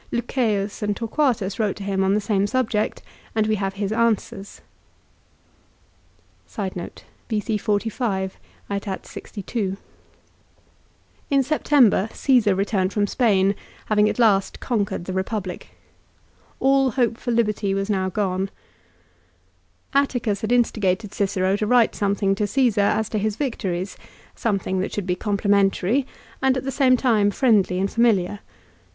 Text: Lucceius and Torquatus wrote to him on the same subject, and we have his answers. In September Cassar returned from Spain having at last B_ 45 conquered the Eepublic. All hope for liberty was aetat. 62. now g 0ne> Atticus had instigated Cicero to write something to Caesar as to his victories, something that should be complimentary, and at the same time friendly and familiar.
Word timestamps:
Lucceius 0.11 0.81
and 0.81 0.97
Torquatus 0.97 1.59
wrote 1.59 1.75
to 1.75 1.83
him 1.83 2.03
on 2.03 2.15
the 2.15 2.19
same 2.19 2.47
subject, 2.47 3.03
and 3.35 3.45
we 3.45 3.53
have 3.53 3.75
his 3.75 3.91
answers. 3.91 4.61
In 6.57 6.73
September 11.43 12.09
Cassar 12.09 12.55
returned 12.55 12.93
from 12.93 13.05
Spain 13.05 13.53
having 13.85 14.09
at 14.09 14.17
last 14.17 14.53
B_ 14.59 14.65
45 14.65 14.67
conquered 14.67 15.05
the 15.05 15.13
Eepublic. 15.13 15.63
All 16.59 16.89
hope 16.89 17.19
for 17.19 17.29
liberty 17.29 17.75
was 17.75 17.89
aetat. 17.91 18.47
62. 18.47 18.47
now 18.47 18.47
g 18.47 18.47
0ne> 18.47 18.49
Atticus 19.93 20.41
had 20.41 20.51
instigated 20.51 21.13
Cicero 21.13 21.55
to 21.57 21.67
write 21.67 21.93
something 21.93 22.33
to 22.33 22.47
Caesar 22.47 22.81
as 22.81 23.07
to 23.09 23.19
his 23.19 23.35
victories, 23.35 23.95
something 24.33 24.79
that 24.79 24.91
should 24.91 25.05
be 25.05 25.15
complimentary, 25.15 26.07
and 26.41 26.57
at 26.57 26.63
the 26.63 26.71
same 26.71 26.97
time 26.97 27.29
friendly 27.29 27.77
and 27.79 27.91
familiar. 27.91 28.39